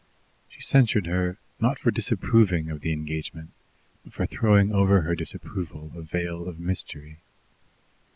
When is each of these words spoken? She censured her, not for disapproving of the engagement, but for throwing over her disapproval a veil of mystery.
She 0.49 0.61
censured 0.61 1.05
her, 1.05 1.37
not 1.59 1.77
for 1.77 1.91
disapproving 1.91 2.71
of 2.71 2.81
the 2.81 2.91
engagement, 2.91 3.51
but 4.03 4.13
for 4.13 4.25
throwing 4.25 4.71
over 4.73 5.01
her 5.01 5.13
disapproval 5.13 5.91
a 5.95 6.01
veil 6.01 6.47
of 6.49 6.59
mystery. 6.59 7.19